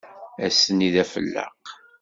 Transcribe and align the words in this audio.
Ass-nni 0.45 0.89
d 0.93 0.95
afelleq. 1.03 1.65